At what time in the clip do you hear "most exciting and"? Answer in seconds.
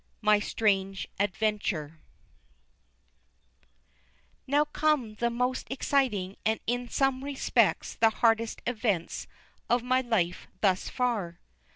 5.29-6.59